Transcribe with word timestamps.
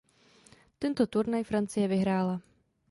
Tento 0.79 1.05
turnaj 1.07 1.43
Francie 1.43 1.87
vyhrála. 1.87 2.39